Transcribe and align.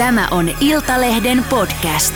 Tämä 0.00 0.28
on 0.30 0.50
Iltalehden 0.60 1.44
podcast. 1.50 2.14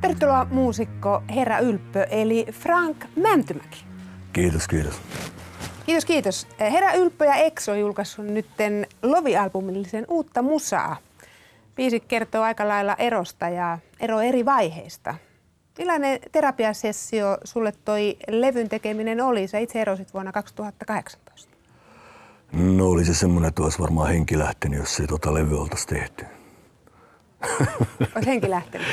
Tervetuloa 0.00 0.46
muusikko 0.50 1.22
Herra 1.34 1.58
Ylppö 1.58 2.02
eli 2.02 2.46
Frank 2.52 3.04
Mäntymäki. 3.16 3.84
Kiitos, 4.32 4.68
kiitos. 4.68 5.00
Kiitos, 5.86 6.04
kiitos. 6.04 6.46
Herra 6.60 6.92
Ylppö 6.92 7.24
ja 7.24 7.34
Exo 7.34 7.72
on 7.72 7.80
julkaissut 7.80 8.24
nytten 8.24 8.86
Lovi-albumillisen 9.02 10.04
uutta 10.08 10.42
musaa. 10.42 10.96
Biisi 11.76 12.00
kertoo 12.00 12.42
aika 12.42 12.68
lailla 12.68 12.94
erosta 12.98 13.48
ja 13.48 13.78
ero 14.00 14.20
eri 14.20 14.44
vaiheista. 14.44 15.14
Millainen 15.78 16.20
terapiasessio 16.32 17.38
sulle 17.44 17.72
toi 17.84 18.16
levyn 18.28 18.68
tekeminen 18.68 19.20
oli? 19.20 19.48
Sä 19.48 19.58
itse 19.58 19.80
erosit 19.80 20.14
vuonna 20.14 20.32
2018. 20.32 21.54
No 22.52 22.86
oli 22.86 23.04
se 23.04 23.14
semmoinen, 23.14 23.48
että 23.48 23.62
olisi 23.62 23.78
varmaan 23.78 24.08
henki 24.08 24.38
lähtenyt, 24.38 24.78
jos 24.78 25.00
ei 25.00 25.06
tota 25.06 25.34
levyä 25.34 25.60
oltaisi 25.60 25.86
tehty. 25.86 26.24
Olisi 28.14 28.26
henki 28.26 28.50
lähtenyt? 28.50 28.86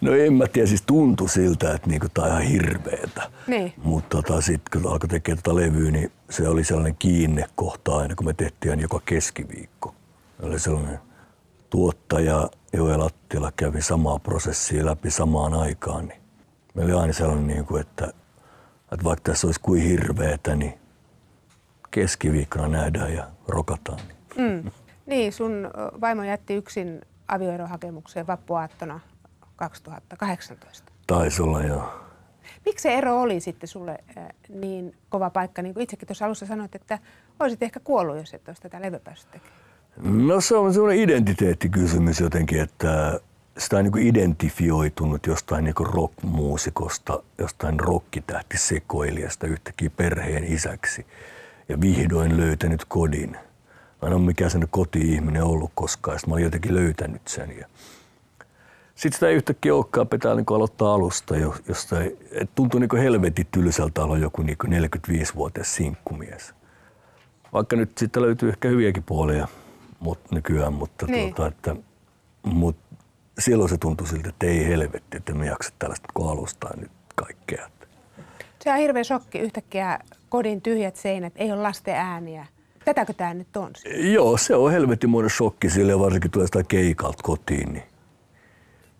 No 0.00 0.12
en 0.12 0.32
mä 0.32 0.46
tiedä, 0.46 0.66
siis 0.66 0.82
tuntui 0.82 1.28
siltä, 1.28 1.74
että 1.74 1.90
niinku 1.90 2.06
tää 2.14 2.24
on 2.24 2.30
ihan 2.30 2.42
hirveetä. 2.42 3.30
Niin. 3.46 3.72
Mutta 3.76 4.22
tota, 4.22 4.40
sitten 4.40 4.82
kun 4.82 4.92
alkoi 4.92 5.08
tekemään 5.08 5.42
tätä 5.42 5.56
levyä, 5.56 5.90
niin 5.90 6.12
se 6.30 6.48
oli 6.48 6.64
sellainen 6.64 6.96
kiinnekohta 6.98 7.96
aina, 7.96 8.14
kun 8.14 8.26
me 8.26 8.32
tehtiin 8.32 8.70
aina 8.70 8.82
joka 8.82 9.00
keskiviikko. 9.04 9.94
Oli 10.42 10.58
sellainen 10.58 10.98
tuottaja 11.70 12.48
Joel 12.72 13.00
Attila 13.00 13.52
kävi 13.56 13.82
samaa 13.82 14.18
prosessia 14.18 14.86
läpi 14.86 15.10
samaan 15.10 15.54
aikaan, 15.54 16.08
niin 16.08 16.20
meillä 16.74 16.92
oli 16.92 17.00
aina 17.00 17.12
sellainen, 17.12 17.46
niin 17.46 17.64
kuin, 17.64 17.80
että, 17.80 18.04
että 18.92 19.04
vaikka 19.04 19.30
tässä 19.30 19.46
olisi 19.46 19.60
kuin 19.60 19.82
hirveetä, 19.82 20.56
niin 20.56 20.78
keskiviikkona 21.90 22.68
nähdään 22.68 23.14
ja 23.14 23.28
rokataan. 23.48 24.00
Mm. 24.36 24.70
Niin, 25.06 25.32
sun 25.32 25.70
vaimo 26.00 26.22
jätti 26.22 26.54
yksin 26.54 27.00
avioerohakemukseen 27.28 28.26
vappuaattona 28.26 29.00
2018. 29.56 30.92
Taisi 31.06 31.42
olla 31.42 31.62
joo. 31.62 32.08
Miksi 32.66 32.82
se 32.82 32.94
ero 32.94 33.20
oli 33.20 33.40
sitten 33.40 33.68
sulle 33.68 33.98
niin 34.48 34.96
kova 35.08 35.30
paikka, 35.30 35.62
niin 35.62 35.74
kuin 35.74 35.84
itsekin 35.84 36.08
tuossa 36.08 36.26
alussa 36.26 36.46
sanoit, 36.46 36.74
että 36.74 36.98
olisit 37.40 37.62
ehkä 37.62 37.80
kuollut, 37.80 38.16
jos 38.16 38.34
et 38.34 38.48
olisi 38.48 38.62
tätä 38.62 38.82
levyä 38.82 39.00
päässyt 39.00 39.30
tekemään? 39.30 39.67
No 40.02 40.40
se 40.40 40.56
on 40.56 40.72
semmoinen 40.72 41.02
identiteettikysymys 41.02 42.20
jotenkin, 42.20 42.60
että 42.60 43.20
sitä 43.58 43.76
on 43.76 43.84
niin 43.84 44.06
identifioitunut 44.06 45.26
jostain 45.26 45.64
niin 45.64 45.74
rockmuusikosta, 45.80 47.22
jostain 47.38 47.80
rokkitähti 47.80 48.58
sekoilijasta 48.58 49.46
yhtäkkiä 49.46 49.90
perheen 49.90 50.44
isäksi 50.44 51.06
ja 51.68 51.80
vihdoin 51.80 52.36
löytänyt 52.36 52.84
kodin. 52.84 53.30
Mä 54.02 54.08
en 54.08 54.12
ole 54.12 54.22
mikään 54.22 54.50
sen 54.50 54.68
koti-ihminen 54.70 55.44
ollut 55.44 55.70
koskaan, 55.74 56.18
sitten 56.18 56.30
mä 56.30 56.34
olin 56.34 56.44
jotenkin 56.44 56.74
löytänyt 56.74 57.28
sen. 57.28 57.58
Ja 57.58 57.66
sitten 58.94 59.16
sitä 59.16 59.28
ei 59.28 59.34
yhtäkkiä 59.34 59.74
olekaan, 59.74 60.08
pitää 60.08 60.34
niin 60.34 60.46
aloittaa 60.48 60.94
alusta, 60.94 61.34
josta 61.68 61.96
tuntuu 62.54 62.80
niin 62.80 62.96
helvetin 63.02 63.46
tylsältä 63.50 64.02
olla 64.02 64.18
joku 64.18 64.42
niin 64.42 64.58
45-vuotias 64.66 65.74
sinkkumies. 65.74 66.54
Vaikka 67.52 67.76
nyt 67.76 67.98
sitten 67.98 68.22
löytyy 68.22 68.48
ehkä 68.48 68.68
hyviäkin 68.68 69.02
puolia 69.02 69.48
mut, 70.00 70.30
nykyään, 70.30 70.72
mutta, 70.72 71.06
niin. 71.06 71.34
tuota, 71.34 71.48
että, 71.48 71.76
mutta 72.42 72.96
silloin 73.38 73.70
se 73.70 73.78
tuntui 73.78 74.06
siltä, 74.06 74.28
että 74.28 74.46
ei 74.46 74.66
helvetti, 74.66 75.16
että 75.16 75.34
me 75.34 75.46
jaksa 75.46 75.72
tällaista 75.78 76.08
kuin 76.14 76.30
alustaa 76.30 76.76
nyt 76.76 76.90
kaikkea. 77.14 77.70
Se 78.60 78.72
on 78.72 78.78
hirveä 78.78 79.04
shokki 79.04 79.38
yhtäkkiä 79.38 79.98
kodin 80.28 80.62
tyhjät 80.62 80.96
seinät, 80.96 81.32
ei 81.36 81.52
ole 81.52 81.62
lasten 81.62 81.94
ääniä. 81.94 82.46
Tätäkö 82.84 83.12
tämä 83.12 83.34
nyt 83.34 83.56
on? 83.56 83.70
Joo, 84.12 84.36
se 84.36 84.56
on 84.56 84.72
helvetimoinen 84.72 85.30
shokki 85.30 85.70
sille, 85.70 85.98
varsinkin 85.98 86.30
tulee 86.30 86.46
sitä 86.46 86.62
keikalta 86.68 87.22
kotiin. 87.22 87.72
Niin. 87.72 87.84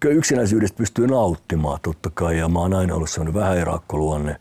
Kyllä 0.00 0.14
yksinäisyydestä 0.14 0.76
pystyy 0.76 1.06
nauttimaan 1.06 1.78
totta 1.82 2.10
kai, 2.14 2.38
ja 2.38 2.48
mä 2.48 2.58
oon 2.58 2.74
aina 2.74 2.94
ollut 2.94 3.10
sellainen 3.10 3.34
vähän 3.34 3.58
erakkoluonne, 3.58 4.36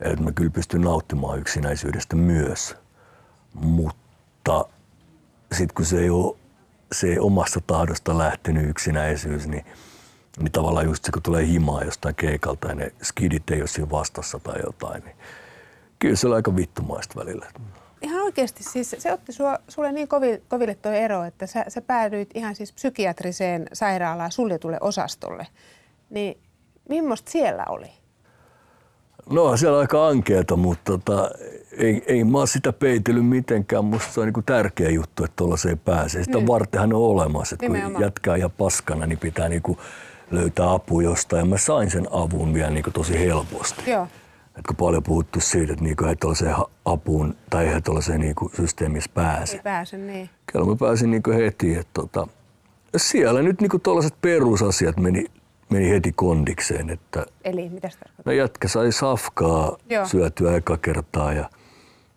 että 0.00 0.24
mä 0.24 0.32
kyllä 0.32 0.50
pystyn 0.50 0.80
nauttimaan 0.80 1.38
yksinäisyydestä 1.38 2.16
myös. 2.16 2.76
Mutta 3.54 4.64
sitten 5.54 5.74
kun 5.74 5.84
se 5.84 6.00
ei 6.00 6.10
ole 6.10 6.36
se 6.92 7.20
omasta 7.20 7.60
tahdosta 7.66 8.18
lähtenyt 8.18 8.68
yksinäisyys, 8.68 9.46
niin, 9.46 9.64
niin 10.38 10.52
tavallaan 10.52 10.86
just 10.86 11.04
se, 11.04 11.12
kun 11.12 11.22
tulee 11.22 11.46
himaa 11.46 11.84
jostain 11.84 12.14
keikalta 12.14 12.68
ja 12.68 12.74
ne 12.74 12.92
skidit 13.02 13.50
ei 13.50 13.60
ole 13.60 13.66
siinä 13.66 13.90
vastassa 13.90 14.38
tai 14.38 14.60
jotain, 14.66 15.04
niin 15.04 15.16
kyllä 15.98 16.16
se 16.16 16.28
on 16.28 16.34
aika 16.34 16.56
vittumaista 16.56 17.20
välillä. 17.20 17.46
Ihan 18.02 18.22
oikeasti, 18.22 18.64
siis 18.64 18.96
se 18.98 19.12
otti 19.12 19.32
sua, 19.32 19.58
sulle 19.68 19.92
niin 19.92 20.08
koville, 20.08 20.42
koville 20.48 20.74
tuo 20.74 20.92
ero, 20.92 21.24
että 21.24 21.46
sä, 21.46 21.64
sä 21.68 21.80
päädyit 21.80 22.30
ihan 22.34 22.54
siis 22.54 22.72
psykiatriseen 22.72 23.66
sairaalaan 23.72 24.32
suljetulle 24.32 24.78
osastolle. 24.80 25.46
Niin 26.10 26.38
millaista 26.88 27.30
siellä 27.30 27.64
oli? 27.68 27.90
No 29.30 29.56
siellä 29.56 29.78
aika 29.78 30.08
ankeeta, 30.08 30.56
mutta 30.56 30.92
tota, 30.92 31.30
ei, 31.78 32.02
ei 32.06 32.24
mä 32.24 32.38
ole 32.38 32.46
sitä 32.46 32.72
peitellyt 32.72 33.26
mitenkään. 33.26 33.84
Musta 33.84 34.12
se 34.12 34.20
on 34.20 34.26
niin 34.26 34.44
tärkeä 34.46 34.90
juttu, 34.90 35.24
että 35.24 35.36
tuollaiseen 35.36 35.78
pääsee. 35.78 36.24
Sitä 36.24 36.40
mm. 36.40 36.46
vartenhan 36.46 36.92
on 36.92 37.00
olemassa, 37.00 37.54
että 37.54 37.66
kun 37.66 38.02
jätkää 38.02 38.36
ja 38.36 38.48
paskana, 38.48 39.06
niin 39.06 39.18
pitää 39.18 39.48
niin 39.48 39.62
kuin 39.62 39.78
löytää 40.30 40.72
apu 40.72 41.00
jostain. 41.00 41.40
Ja 41.40 41.46
mä 41.46 41.58
sain 41.58 41.90
sen 41.90 42.06
avun 42.10 42.54
vielä 42.54 42.70
niin 42.70 42.84
tosi 42.92 43.18
helposti. 43.18 43.90
Joo. 43.90 44.08
Et 44.58 44.66
kun 44.66 44.76
paljon 44.76 45.02
puhuttu 45.02 45.40
siitä, 45.40 45.72
että 45.72 45.84
niinku 45.84 46.04
ei 46.04 46.16
tuollaiseen 46.16 46.54
apuun 46.84 47.36
tai 47.50 47.68
ei 47.68 47.80
tuollaiseen 47.80 48.20
niinku 48.20 48.50
systeemissä 48.56 49.10
pääse. 49.14 49.56
Ei 49.56 49.62
pääse, 49.62 49.96
niin. 49.96 50.30
Kyllä 50.52 50.66
mä 50.66 50.76
pääsin 50.76 51.10
niinku 51.10 51.30
heti. 51.30 51.74
Että 51.74 51.90
tota, 51.94 52.28
siellä 52.96 53.42
nyt 53.42 53.60
niinku 53.60 53.78
tuollaiset 53.78 54.14
perusasiat 54.20 54.96
meni 54.96 55.24
meni 55.70 55.90
heti 55.90 56.12
kondikseen. 56.12 56.90
Että 56.90 57.26
Eli 57.44 57.68
mitä 57.68 57.88
se 57.88 57.98
tarkoittaa? 57.98 58.32
No 58.32 58.32
jätkä 58.32 58.68
sai 58.68 58.92
safkaa 58.92 59.76
Joo. 59.90 60.06
syötyä 60.06 60.56
eka 60.56 60.76
kertaa 60.76 61.32
ja 61.32 61.50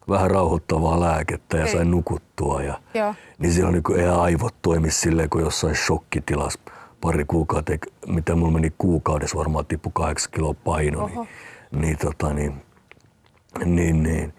vähän 0.09 0.31
rauhoittavaa 0.31 1.00
lääkettä 1.00 1.57
ja 1.57 1.66
Ei. 1.66 1.72
sain 1.72 1.91
nukuttua. 1.91 2.62
Ja, 2.62 2.81
Joo. 2.94 3.16
Niin 3.40 3.53
siellä 3.53 3.72
niin 3.72 4.00
ei 4.00 4.07
aivot 4.07 4.56
toimi 4.62 4.91
silleen 4.91 5.29
kuin 5.29 5.44
jossain 5.44 5.75
shokkitilas 5.75 6.59
pari 7.01 7.25
kuukautta, 7.25 7.72
mitä 8.07 8.35
mulla 8.35 8.51
meni 8.51 8.73
kuukaudessa 8.78 9.38
varmaan 9.38 9.66
tippu 9.66 9.90
kahdeksan 9.90 10.31
kiloa 10.31 10.53
paino, 10.53 11.07
niin, 11.07 11.28
niin, 11.72 11.97
tota, 11.97 12.34
niin, 12.34 12.53
niin, 13.66 14.03
niin, 14.03 14.34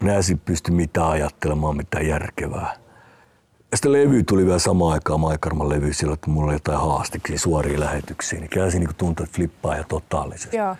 niin 0.00 0.38
pysty 0.44 0.72
mitään 0.72 1.08
ajattelemaan, 1.08 1.76
mitään 1.76 2.06
järkevää. 2.06 2.74
Ja 3.70 3.76
sitten 3.76 3.92
levy 3.92 4.22
tuli 4.22 4.46
vielä 4.46 4.58
samaan 4.58 4.92
aikaan, 4.92 5.20
Maikarman 5.20 5.68
levy, 5.68 5.92
silloin, 5.92 6.14
että 6.14 6.30
mulla 6.30 6.46
oli 6.46 6.54
jotain 6.54 6.78
haastiksia, 6.78 7.38
suoria 7.38 7.80
lähetyksiä. 7.80 8.40
Niin 8.40 8.70
se 8.72 8.78
niin 8.78 8.94
tuntui, 8.96 9.24
että 9.24 9.36
flippaa 9.36 9.76
ja 9.76 9.84
totaalisesti. 9.84 10.56
Joo. 10.56 10.76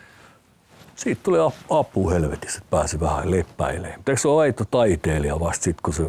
Siitä 0.98 1.20
tuli 1.22 1.38
apu 1.70 2.10
helvetissä, 2.10 2.58
että 2.58 2.70
pääsi 2.70 3.00
vähän 3.00 3.30
leppäilemään. 3.30 3.94
Mutta 3.96 4.12
eikö 4.12 4.20
se 4.20 4.28
ole 4.28 4.42
aito 4.42 4.64
taiteilija 4.64 5.40
vasta 5.40 5.64
sitten, 5.64 5.82
kun 5.82 5.94
se 5.94 6.02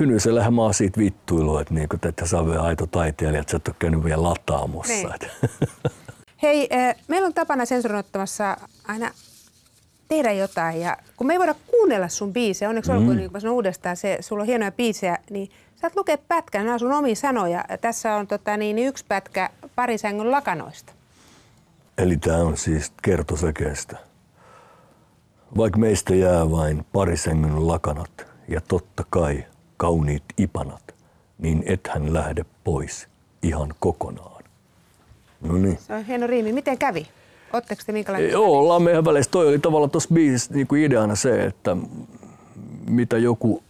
Hynysellä 0.00 0.50
mä 0.50 0.62
oon 0.62 0.74
siitä 0.74 1.00
vittuilua, 1.00 1.60
että, 1.60 1.74
niinku, 1.74 1.96
että 2.08 2.26
sä 2.26 2.46
vielä 2.46 2.62
aito 2.62 2.86
taiteilija, 2.86 3.40
että 3.40 3.50
sä 3.50 3.56
et 3.56 3.68
ole 3.68 3.76
käynyt 3.78 4.04
vielä 4.04 4.22
lataamossa. 4.22 4.92
Niin. 4.92 5.30
Hei, 6.42 6.68
meillä 7.08 7.26
on 7.26 7.34
tapana 7.34 7.64
sensuroittamassa 7.64 8.56
aina 8.88 9.10
tehdä 10.08 10.32
jotain. 10.32 10.80
Ja 10.80 10.96
kun 11.16 11.26
me 11.26 11.32
ei 11.32 11.38
voida 11.38 11.54
kuunnella 11.66 12.08
sun 12.08 12.32
biisejä, 12.32 12.68
onneksi 12.68 12.90
mm. 12.90 12.98
olkoon, 12.98 13.16
niin 13.16 13.30
kun 13.32 13.48
uudestaan, 13.48 13.96
se, 13.96 14.18
sulla 14.20 14.42
on 14.42 14.46
hienoja 14.46 14.72
biisejä, 14.72 15.18
niin 15.30 15.50
saat 15.76 15.96
lukea 15.96 16.18
pätkän, 16.18 16.64
nämä 16.64 16.74
on 16.74 16.80
sun 16.80 16.92
omia 16.92 17.14
sanoja. 17.14 17.64
Tässä 17.80 18.16
on 18.16 18.26
tota, 18.26 18.56
niin, 18.56 18.78
yksi 18.78 19.04
pätkä 19.08 19.50
parisängyn 19.74 20.30
lakanoista. 20.30 20.92
Eli 21.98 22.16
tämä 22.16 22.38
on 22.38 22.56
siis 22.56 22.92
kertosäkeestä. 23.02 23.98
Vaikka 25.56 25.78
meistä 25.78 26.14
jää 26.14 26.50
vain 26.50 26.86
parisängyn 26.92 27.68
lakanat 27.68 28.26
ja 28.48 28.60
totta 28.60 29.04
kai 29.10 29.44
kauniit 29.76 30.24
ipanat, 30.38 30.94
niin 31.38 31.62
ethän 31.66 32.14
lähde 32.14 32.44
pois 32.64 33.08
ihan 33.42 33.74
kokonaan. 33.80 34.44
No 35.40 35.56
niin. 35.56 35.78
Se 35.78 35.94
on 35.94 36.04
hieno 36.04 36.26
riimi. 36.26 36.52
Miten 36.52 36.78
kävi? 36.78 37.06
Oletteko 37.52 37.82
te 37.86 37.92
minkälainen? 37.92 38.30
Joo, 38.30 38.58
ollaan 38.58 38.82
meidän 38.82 39.04
välissä. 39.04 39.30
Toi 39.30 39.48
oli 39.48 39.58
tavallaan 39.58 39.90
tuossa 39.90 40.14
biisissä 40.14 40.54
niin 40.54 40.66
kuin 40.66 40.82
ideana 40.82 41.14
se, 41.14 41.44
että 41.44 41.76
mitä 42.88 43.18
joku, 43.18 43.62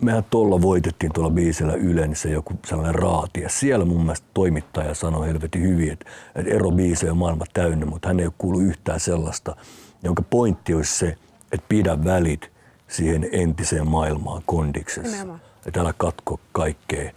mehän 0.00 0.24
tuolla 0.30 0.62
voitettiin 0.62 1.12
tuolla 1.12 1.30
biisillä 1.30 1.74
Ylen 1.74 2.16
se 2.16 2.30
joku 2.30 2.54
sellainen 2.66 2.94
raati. 2.94 3.40
Ja 3.40 3.48
siellä 3.48 3.84
mun 3.84 4.02
mielestä 4.02 4.26
toimittaja 4.34 4.94
sanoi 4.94 5.26
helvetin 5.26 5.62
hyvin, 5.62 5.92
että, 5.92 6.06
että 6.34 6.50
ero 6.50 6.70
biisejä 6.70 7.12
on 7.12 7.18
maailma 7.18 7.44
täynnä, 7.52 7.86
mutta 7.86 8.08
hän 8.08 8.20
ei 8.20 8.26
ole 8.26 8.34
kuullut 8.38 8.62
yhtään 8.62 9.00
sellaista, 9.00 9.56
jonka 10.02 10.22
pointti 10.22 10.74
olisi 10.74 10.98
se, 10.98 11.16
että 11.52 11.66
pidä 11.68 12.04
välit 12.04 12.50
siihen 12.88 13.28
entiseen 13.32 13.88
maailmaan 13.88 14.42
kondiksessa. 14.46 15.10
Nimenomaan. 15.10 15.40
Että 15.66 15.80
älä 15.80 15.94
katko 15.98 16.40
kaikkea, 16.52 17.12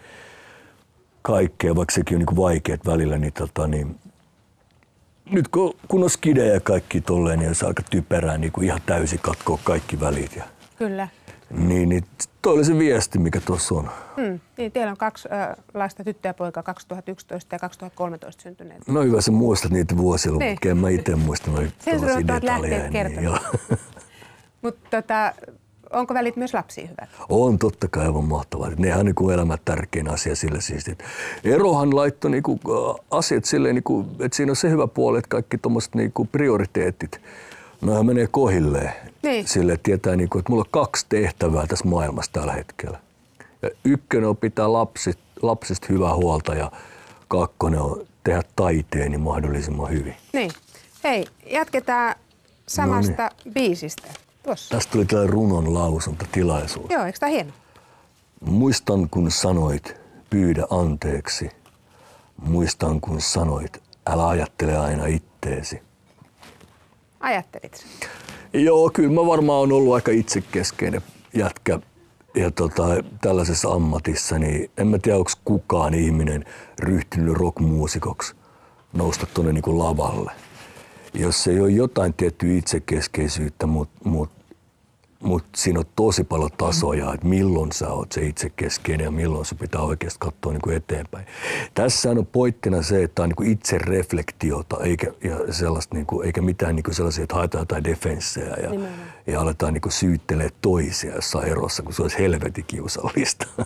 kaikkea 1.21 1.75
vaikka 1.75 1.95
sekin 1.95 2.17
on 2.17 2.25
niin 2.27 2.37
vaikeat 2.37 2.85
välillä, 2.85 3.17
niin, 3.17 3.33
tota, 3.33 3.67
niin 3.67 3.99
nyt 5.31 5.47
kun, 5.47 5.73
kun 5.87 6.03
on 6.03 6.09
skidejä 6.09 6.53
ja 6.53 6.59
kaikki 6.59 7.01
tolleen, 7.01 7.39
niin 7.39 7.55
se 7.55 7.65
aika 7.65 7.83
typerää 7.91 8.37
niin 8.37 8.51
kuin 8.51 8.65
ihan 8.65 8.81
täysin 8.85 9.19
katkoa 9.19 9.59
kaikki 9.63 9.99
välit. 9.99 10.35
Ja, 10.35 10.43
Kyllä. 10.77 11.07
Niin, 11.57 11.89
niin 11.89 12.03
toi 12.41 12.53
oli 12.53 12.65
se 12.65 12.77
viesti, 12.79 13.19
mikä 13.19 13.39
tuossa 13.45 13.75
on. 13.75 13.89
Hmm. 14.17 14.39
Niin, 14.57 14.71
teillä 14.71 14.91
on 14.91 14.97
kaksi 14.97 15.29
äh, 15.31 15.55
lasta, 15.73 16.03
tyttö 16.03 16.27
ja 16.27 16.33
poika, 16.33 16.63
2011 16.63 17.55
ja 17.55 17.59
2013 17.59 18.43
syntyneet. 18.43 18.87
No 18.87 19.01
hyvä, 19.03 19.21
sä 19.21 19.31
muistat 19.31 19.71
niitä 19.71 19.97
vuosia, 19.97 20.31
Niin. 20.31 20.51
mutta 20.51 20.69
en 20.69 20.77
mä 20.77 20.89
itse 20.89 21.15
muista 21.15 21.51
noita 21.51 21.73
Sensuroittavat 21.85 22.43
tällaisia 22.43 22.77
lähteet 22.79 22.91
kertovat. 22.91 23.23
joo. 23.23 23.39
Mutta 24.61 25.01
tota, 25.01 25.33
onko 25.93 26.13
välit 26.13 26.35
myös 26.35 26.53
lapsiin 26.53 26.89
hyvät? 26.89 27.09
On 27.29 27.59
totta 27.59 27.87
kai 27.87 28.05
aivan 28.05 28.23
mahtavaa. 28.23 28.69
Nehän 28.77 28.99
on 28.99 29.05
niin 29.05 29.31
elämän 29.33 29.57
tärkein 29.65 30.09
asia 30.09 30.35
sille 30.35 30.61
siis. 30.61 30.85
Erohan 31.43 31.95
laittoi 31.95 32.31
niin 32.31 32.43
kuin, 32.43 32.59
asiat 33.11 33.45
silleen, 33.45 33.75
niin 33.75 33.83
kuin, 33.83 34.07
että 34.19 34.35
siinä 34.35 34.51
on 34.51 34.55
se 34.55 34.69
hyvä 34.69 34.87
puoli, 34.87 35.17
että 35.17 35.29
kaikki 35.29 35.57
tuommoiset 35.57 35.95
niin 35.95 36.13
prioriteetit, 36.31 37.21
noihän 37.83 38.05
menee 38.05 38.27
kohilleen. 38.31 38.93
Niin. 39.23 39.47
Sille 39.47 39.73
että 39.73 39.83
tietää, 39.83 40.15
niin 40.15 40.29
kuin, 40.29 40.39
että 40.39 40.51
mulla 40.51 40.63
on 40.63 40.71
kaksi 40.71 41.05
tehtävää 41.09 41.67
tässä 41.67 41.87
maailmassa 41.87 42.31
tällä 42.31 42.53
hetkellä. 42.53 42.99
Ja 43.61 43.69
ykkönen 43.85 44.29
on 44.29 44.37
pitää 44.37 44.73
lapsit, 44.73 45.19
lapsista 45.41 45.87
hyvää 45.89 46.15
huolta 46.15 46.55
ja 46.55 46.71
kakkonen 47.27 47.81
on 47.81 48.05
tehdä 48.23 48.41
taiteeni 48.55 49.17
mahdollisimman 49.17 49.89
hyvin. 49.89 50.15
Niin. 50.33 50.51
Hei, 51.03 51.25
jatketaan 51.45 52.15
samasta 52.67 53.29
biisistä. 53.53 54.07
Tuossa. 54.43 54.75
Tästä 54.75 54.91
tuli 54.91 55.05
tällainen 55.05 55.33
runon 55.33 55.73
lausunta 55.73 56.25
tilaisuus. 56.31 56.89
Joo, 56.89 57.05
eikö 57.05 57.19
tämä 57.19 57.29
hieno? 57.29 57.51
Muistan 58.45 59.09
kun 59.09 59.31
sanoit, 59.31 59.95
pyydä 60.29 60.65
anteeksi. 60.69 61.49
Muistan 62.37 63.01
kun 63.01 63.21
sanoit, 63.21 63.83
älä 64.07 64.27
ajattele 64.27 64.77
aina 64.77 65.05
itteesi. 65.05 65.81
Ajattelit? 67.23 67.85
Joo, 68.53 68.89
kyllä 68.93 69.21
mä 69.21 69.27
varmaan 69.27 69.61
on 69.61 69.71
ollut 69.71 69.93
aika 69.93 70.11
itsekeskeinen 70.11 71.01
jätkä 71.35 71.79
ja 72.35 72.51
tota, 72.51 72.83
tällaisessa 73.21 73.69
ammatissa, 73.69 74.39
niin 74.39 74.71
en 74.77 74.87
mä 74.87 74.97
tiedä, 74.99 75.17
onko 75.17 75.31
kukaan 75.45 75.93
ihminen 75.93 76.45
ryhtynyt 76.79 77.33
rockmuusikoksi 77.33 78.35
nousta 78.93 79.27
tuonne 79.33 79.53
niin 79.53 79.79
lavalle. 79.79 80.31
Jos 81.13 81.47
ei 81.47 81.59
ole 81.59 81.69
jotain 81.69 82.13
tiettyä 82.13 82.57
itsekeskeisyyttä, 82.57 83.67
mutta 83.67 84.09
mut, 84.09 84.29
mut 85.23 85.45
siinä 85.55 85.79
on 85.79 85.85
tosi 85.95 86.23
paljon 86.23 86.49
tasoja, 86.57 87.13
että 87.13 87.27
milloin 87.27 87.71
sä 87.71 87.89
oot 87.89 88.11
se 88.11 88.21
itsekeskeinen 88.21 89.05
ja 89.05 89.11
milloin 89.11 89.45
se 89.45 89.55
pitää 89.55 89.81
oikeasti 89.81 90.19
katsoa 90.19 90.51
niin 90.51 90.61
kuin 90.61 90.75
eteenpäin. 90.75 91.25
Tässä 91.73 92.09
on 92.09 92.25
pointtina 92.31 92.81
se, 92.81 93.03
että 93.03 93.23
on 93.23 93.29
niin 93.29 93.35
kuin 93.35 93.51
itse 93.51 93.77
reflektiota 93.77 94.77
eikä, 94.83 95.13
ja 95.23 95.53
sellaista, 95.53 95.95
niin 95.95 96.05
kuin, 96.05 96.25
eikä 96.25 96.41
mitään 96.41 96.75
niin 96.75 96.83
kuin 96.83 96.95
sellaisia, 96.95 97.23
että 97.23 97.35
haetaan 97.35 97.61
jotain 97.61 97.83
defenssejä 97.83 98.55
ja, 98.63 98.69
Nimenomaan. 98.69 99.07
ja 99.27 99.41
aletaan 99.41 99.73
niin 99.73 99.81
kuin 99.81 99.93
syyttelee 99.93 100.49
toisia 100.61 101.15
jossain 101.15 101.47
erossa, 101.47 101.83
kun 101.83 101.93
se 101.93 102.01
olisi 102.01 102.17
helvetin 102.19 102.65
kiusallista. 102.67 103.47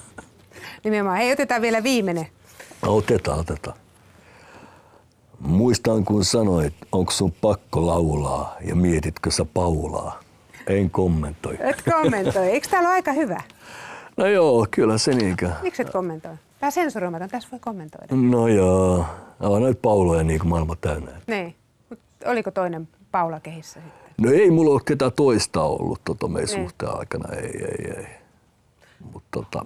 Nimenomaan. 0.83 1.17
Hei, 1.17 1.31
otetaan 1.31 1.61
vielä 1.61 1.83
viimeinen. 1.83 2.27
No, 2.81 2.95
otetaan, 2.95 3.39
otetaan. 3.39 3.77
Muistan 5.39 6.05
kun 6.05 6.25
sanoit, 6.25 6.73
onko 6.91 7.11
sun 7.11 7.31
pakko 7.31 7.87
laulaa 7.87 8.55
ja 8.61 8.75
mietitkö 8.75 9.31
sä 9.31 9.45
Paulaa? 9.45 10.26
En 10.67 10.89
kommentoi. 10.89 11.57
Et 11.59 11.83
kommentoi. 11.93 12.47
Eikö 12.47 12.67
täällä 12.69 12.89
ole 12.89 12.95
aika 12.95 13.11
hyvä? 13.11 13.41
No 14.17 14.25
joo, 14.25 14.67
kyllä 14.71 14.97
se 14.97 15.11
niinkö. 15.11 15.49
Miksi 15.61 15.81
et 15.81 15.89
kommentoi? 15.89 16.35
Tämä 16.59 16.71
sensuroimaton, 16.71 17.29
tässä 17.29 17.49
voi 17.51 17.59
kommentoida. 17.59 18.15
No 18.15 18.47
joo, 18.47 19.05
on 19.39 19.61
näitä 19.63 19.79
Pauloja 19.81 20.23
niin 20.23 20.39
kuin 20.39 20.49
maailma 20.49 20.75
täynnä. 20.75 21.11
Niin. 21.27 21.55
Mut 21.89 21.99
oliko 22.25 22.51
toinen 22.51 22.87
Paula 23.11 23.39
kehissä 23.39 23.79
sitten? 23.81 24.07
No 24.21 24.31
ei 24.31 24.51
mulla 24.51 24.71
ole 24.71 24.81
ketään 24.85 25.11
toista 25.15 25.63
ollut 25.63 26.01
tota 26.05 26.27
meidän 26.27 26.49
Niin. 26.55 26.61
suhteen 26.69 26.97
aikana, 26.97 27.35
ei, 27.35 27.63
ei, 27.63 27.91
ei. 27.97 28.07
Mutta 29.13 29.27
tota, 29.31 29.65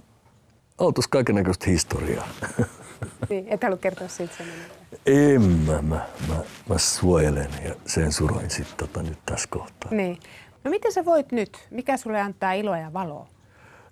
on 0.77 0.93
tuossa 0.93 1.09
kaikenlaista 1.09 1.65
historiaa. 1.69 2.27
Niin, 3.29 3.47
et 3.47 3.63
halua 3.63 3.77
kertoa 3.77 4.07
siitä 4.07 4.33
sen 4.37 4.47
en 5.05 5.41
mä, 5.41 5.81
mä, 5.81 6.05
mä, 6.27 6.35
mä 6.69 6.77
suojelen 6.77 7.49
ja 7.65 7.75
sensuroin 7.85 8.49
sitten 8.49 8.77
tota 8.77 9.03
nyt 9.03 9.19
tässä 9.25 9.47
kohtaa. 9.51 9.91
Niin. 9.91 10.19
No 10.63 10.71
miten 10.71 10.91
sä 10.93 11.05
voit 11.05 11.31
nyt? 11.31 11.67
Mikä 11.71 11.97
sulle 11.97 12.21
antaa 12.21 12.53
iloa 12.53 12.77
ja 12.77 12.93
valoa? 12.93 13.27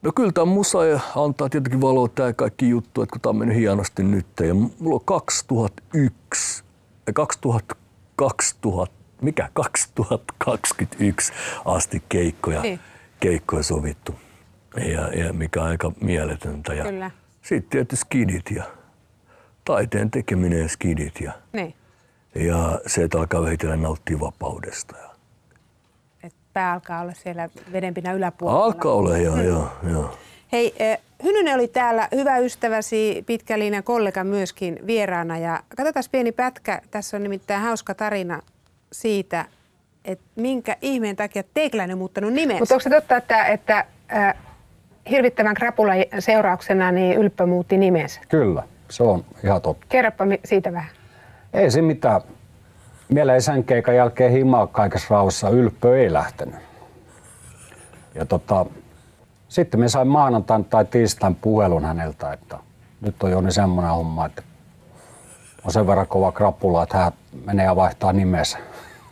No 0.01 0.11
kyllä 0.15 0.31
tämä 0.31 0.45
musa 0.45 0.85
ja 0.85 0.99
antaa 1.15 1.49
tietenkin 1.49 1.81
valoa 1.81 2.07
tämä 2.07 2.33
kaikki 2.33 2.69
juttu, 2.69 3.01
että 3.01 3.11
kun 3.13 3.21
tämä 3.21 3.29
on 3.29 3.35
mennyt 3.37 3.57
hienosti 3.57 4.03
nyt. 4.03 4.27
Ja 4.47 4.53
mulla 4.53 4.95
on 4.95 5.05
2001 5.05 6.63
ja 7.07 7.13
2000, 7.13 7.75
2000 8.15 8.99
mikä 9.21 9.49
2021 9.53 11.33
asti 11.65 12.03
keikkoja, 12.09 12.61
Niin. 12.61 12.79
keikkoja 13.19 13.63
sovittu. 13.63 14.15
Ja, 14.77 15.07
ja 15.23 15.33
mikä 15.33 15.61
on 15.61 15.67
aika 15.67 15.91
mieletöntä. 16.01 16.73
Ja 16.73 16.83
Kyllä. 16.83 17.11
Sitten 17.41 17.69
tietysti 17.69 17.95
skidit 17.95 18.51
ja 18.51 18.63
taiteen 19.65 20.11
tekeminen 20.11 20.59
ja 20.59 20.69
skidit 20.69 21.21
ja, 21.21 21.33
Niin. 21.53 21.75
ja 22.35 22.79
se, 22.87 23.03
että 23.03 23.19
alkaa 23.19 23.41
vähitellen 23.41 23.81
nauttia 23.81 24.19
vapaudesta. 24.19 24.97
Ja 24.97 25.08
pää 26.59 26.73
alkaa 26.73 27.01
olla 27.01 27.13
siellä 27.13 27.49
vedenpinnan 27.71 28.15
yläpuolella. 28.15 28.65
alkaa 28.65 28.93
olla, 28.93 29.17
joo, 29.17 29.41
joo, 29.41 29.67
joo. 29.91 30.17
Hei, 30.51 30.75
eh, 30.79 30.99
Hynynen 31.23 31.55
oli 31.55 31.67
täällä, 31.67 32.07
hyvä 32.15 32.37
ystäväsi, 32.37 33.23
pitkä 33.25 33.59
linjan 33.59 33.83
kollega 33.83 34.23
myöskin 34.23 34.79
vieraana. 34.87 35.37
Ja 35.37 35.59
katsotaan 35.77 36.03
pieni 36.11 36.31
pätkä, 36.31 36.81
tässä 36.91 37.17
on 37.17 37.23
nimittäin 37.23 37.61
hauska 37.61 37.93
tarina 37.93 38.41
siitä, 38.91 39.45
että 40.05 40.25
minkä 40.35 40.77
ihmeen 40.81 41.15
takia 41.15 41.43
Teikläinen 41.53 41.93
on 41.93 41.97
muuttanut 41.97 42.33
nimensä. 42.33 42.59
Mutta 42.59 42.75
onko 42.75 42.83
se 42.83 42.89
totta, 42.89 43.17
että, 43.17 43.45
että 43.45 43.85
äh, 44.13 44.35
hirvittävän 45.09 45.55
krapulan 45.55 45.97
seurauksena 46.19 46.91
niin 46.91 47.17
Ylppö 47.17 47.45
muutti 47.45 47.77
nimensä? 47.77 48.21
Kyllä, 48.29 48.63
se 48.89 49.03
on 49.03 49.25
ihan 49.43 49.61
totta. 49.61 49.85
Kerropa 49.89 50.25
siitä 50.45 50.73
vähän. 50.73 50.91
Ei 51.53 51.71
se 51.71 51.81
mitään. 51.81 52.21
Isän 53.37 53.63
keikan 53.63 53.95
jälkeen 53.95 54.31
himaa 54.31 54.67
kaikessa 54.67 55.07
rauhassa 55.09 55.49
ylppö 55.49 55.99
ei 55.99 56.13
lähtenyt. 56.13 56.55
Ja 58.15 58.25
tota, 58.25 58.65
sitten 59.49 59.79
me 59.79 59.89
sain 59.89 60.07
maanantain 60.07 60.65
tai 60.65 60.85
tiistain 60.85 61.35
puhelun 61.35 61.85
häneltä, 61.85 62.33
että 62.33 62.57
nyt 63.01 63.23
on 63.23 63.31
Joni 63.31 63.51
semmoinen 63.51 63.91
homma, 63.91 64.25
että 64.25 64.41
on 65.63 65.71
sen 65.71 65.87
verran 65.87 66.07
kova 66.07 66.31
krapula, 66.31 66.83
että 66.83 66.97
hän 66.97 67.11
menee 67.45 67.65
ja 67.65 67.75
vaihtaa 67.75 68.13
nimensä. 68.13 68.57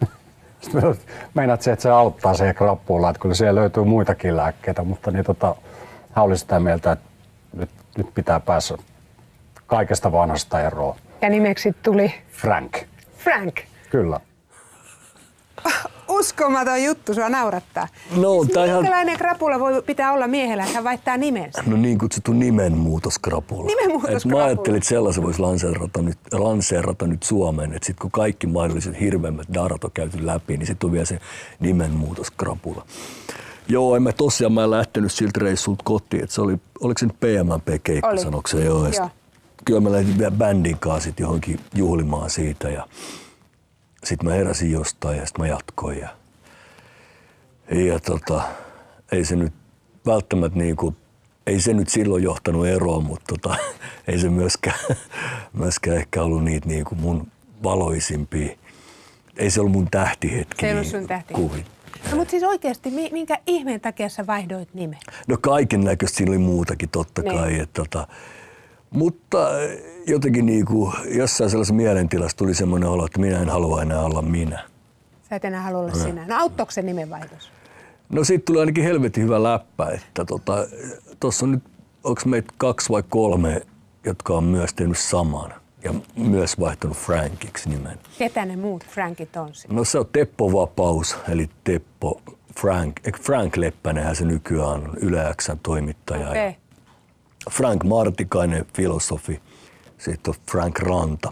Sitten 0.62 0.96
meinaat 1.34 1.62
se, 1.62 1.72
että 1.72 1.84
se 1.84 1.90
auttaa 1.90 2.34
siihen 2.34 2.56
krappulaan, 2.56 3.12
että 3.12 3.22
kyllä 3.22 3.36
siellä 3.36 3.62
löytyy 3.62 3.84
muitakin 3.84 4.38
lääkkeitä, 4.38 4.84
mutta 4.84 5.12
niin 5.12 5.26
tota, 5.26 5.56
hän 6.12 6.26
oli 6.26 6.38
sitä 6.38 6.60
mieltä, 6.60 6.92
että 6.92 7.10
nyt, 7.54 7.70
nyt 7.98 8.14
pitää 8.14 8.40
päästä 8.40 8.78
kaikesta 9.68 10.12
vanhasta 10.12 10.62
eroon. 10.62 10.96
Ja 11.22 11.30
nimeksi 11.30 11.76
tuli 11.84 12.14
Frank. 12.32 12.78
Frank. 13.18 13.56
Kyllä. 13.90 14.20
Uskomaton 16.10 16.84
juttu, 16.84 17.14
sua 17.14 17.30
naurattaa. 17.30 17.88
No, 18.16 18.44
Siis 18.44 18.54
tää 18.54 18.66
ihan- 18.66 18.78
Minkälainen 18.82 19.18
krapula 19.18 19.60
voi 19.60 19.82
pitää 19.82 20.14
olla 20.14 20.28
miehellä, 20.28 20.64
että 20.64 20.76
hän 20.76 20.84
vaihtaa 20.84 21.18
nimensä? 21.18 21.64
No 21.66 21.78
niin 21.78 21.98
kutsuttu 22.00 22.34
nimenmuutoskrapula. 22.34 23.66
Nimenmuutoskrapula. 23.66 24.18
Et 24.18 24.26
mä 24.26 24.44
ajattelin, 24.46 24.78
että 24.78 24.90
sellaisen 24.90 25.24
voisi 25.24 25.40
lanseerata 25.40 26.02
nyt, 26.02 26.18
lanseerata 26.32 27.08
nyt 27.08 27.24
Suomeen. 27.24 27.74
Että 27.74 27.86
sitten 27.86 28.02
kun 28.02 28.12
kaikki 28.12 28.48
mahdolliset 28.48 29.00
hirveimmät 29.00 29.48
darat 29.54 29.84
on 29.84 29.92
käyty 29.94 30.26
läpi, 30.26 30.58
niin 30.58 30.68
sitten 30.68 30.88
on 30.88 30.92
vielä 30.92 31.06
se 31.06 31.20
nimenmuutoskrapula. 31.60 32.86
Joo, 33.68 33.96
en 33.96 34.04
mä 34.04 34.12
tosiaan 34.12 34.54
mä 34.54 34.64
en 34.64 34.72
lähtenyt 34.72 35.12
siltä 35.12 35.40
reissulta 35.40 35.84
kotiin. 35.86 36.24
Et 36.24 36.30
se 36.32 36.42
oli, 36.42 36.58
oliko 36.82 36.98
se 36.98 37.06
nyt 37.06 37.20
PMMP-keikka, 37.20 38.08
se? 38.46 38.64
Joo. 38.64 38.88
Joo. 38.88 39.10
Kyllä 39.66 39.80
mä 39.82 39.92
lähdin 39.92 40.18
vielä 40.18 40.32
bändin 40.32 40.78
kanssa 40.80 41.10
johonkin 41.20 41.60
juhlimaan 41.76 42.30
siitä. 42.30 42.70
Ja 42.70 42.88
sitten 44.08 44.30
mä 44.30 44.36
heräsin 44.36 44.72
jostain 44.72 45.18
ja 45.18 45.26
sitten 45.26 45.46
mä 45.46 45.48
jatkoin. 45.52 45.98
Ja, 46.00 46.10
ja 47.72 48.00
tota, 48.00 48.42
ei 49.12 49.26
se 49.26 49.36
nyt 49.36 49.54
välttämättä 50.06 50.60
niinku, 50.60 50.96
ei 51.48 51.60
se 51.62 51.74
nyt 51.74 51.90
silloin 51.90 52.24
johtanut 52.24 52.68
eroon, 52.68 53.04
mutta 53.04 53.26
tota, 53.28 53.56
ei 54.08 54.20
se 54.20 54.30
myöskään, 54.30 54.80
myöskään 55.54 55.98
ehkä 55.98 56.24
ollut 56.24 56.44
niitä 56.44 56.68
niinku 56.68 56.96
mun 56.96 57.28
valoisimpia. 57.64 58.58
Ei 59.38 59.50
se 59.52 59.60
ollut 59.60 59.74
mun 59.74 59.88
tähtihetki. 59.92 60.62
Se 60.62 60.68
ei 60.68 60.74
ollut 60.74 60.84
niin 60.92 61.00
sun 61.00 61.08
tähti. 61.08 61.34
Kuvin. 61.34 61.66
No, 62.12 62.18
mutta 62.18 62.32
siis 62.32 62.44
oikeasti, 62.44 62.92
mi- 62.92 63.10
minkä 63.12 63.38
ihmeen 63.48 63.82
takia 63.82 64.10
sä 64.10 64.28
vaihdoit 64.28 64.74
nimen? 64.74 65.00
No 65.28 65.38
kaiken 65.42 65.82
näköistä 65.82 66.18
siinä 66.18 66.32
oli 66.32 66.38
muutakin 66.38 66.90
totta 66.90 67.22
Niin. 67.22 67.36
kai. 67.36 67.60
Että 67.60 67.84
tota, 67.84 68.08
mutta 68.98 69.50
jotenkin 70.08 70.46
niinku, 70.46 70.94
jossain 71.06 71.50
sellaisessa 71.50 71.74
mielentilassa 71.74 72.38
tuli 72.38 72.54
semmoinen 72.54 72.90
olo, 72.90 73.06
että 73.06 73.20
minä 73.20 73.42
en 73.42 73.50
halua 73.50 73.82
enää 73.82 74.02
olla 74.02 74.22
minä. 74.22 74.64
Sä 75.30 75.36
et 75.36 75.46
enää 75.46 75.62
halua 75.62 75.80
olla 75.80 75.94
sinä. 75.94 76.26
No 76.28 76.36
auttoiko 76.40 76.72
se 76.72 76.82
nimenvaihdos? 76.82 77.52
No 78.10 78.24
siitä 78.24 78.46
tuli 78.46 78.60
ainakin 78.60 78.84
helvetin 78.84 79.24
hyvä 79.24 79.44
läppä, 79.44 79.90
että 79.90 80.26
tuossa 80.26 80.66
tota, 81.20 81.46
on 81.46 81.52
nyt, 81.52 81.64
onko 82.04 82.22
meitä 82.26 82.54
kaksi 82.58 82.90
vai 82.90 83.04
kolme, 83.10 83.62
jotka 84.06 84.34
on 84.34 84.44
myös 84.44 84.74
tehnyt 84.74 84.98
saman. 84.98 85.54
ja 85.84 85.94
myös 86.16 86.60
vaihtanut 86.60 86.98
Frankiksi 86.98 87.70
nimen. 87.70 88.00
Ketä 88.18 88.46
ne 88.46 88.56
muut 88.56 88.86
Frankit 88.86 89.38
on 89.38 89.54
sitten? 89.54 89.76
No 89.76 89.84
se 89.84 90.00
on 90.00 90.06
Teppo 90.12 90.54
Vapaus, 90.54 91.18
eli 91.30 91.50
Teppo 91.64 92.22
Frank, 92.60 92.96
Frank 93.22 93.58
Leppänenhän 93.58 94.16
se 94.16 94.26
nykyään 94.26 94.70
on 94.70 94.98
Yle 95.02 95.34
Xn 95.42 95.60
toimittaja. 95.64 96.30
Okay. 96.30 96.54
Frank 97.50 97.84
Martikainen, 97.84 98.66
filosofi. 98.76 99.42
Sitten 99.98 100.34
on 100.34 100.42
Frank 100.52 100.80
Ranta. 100.80 101.32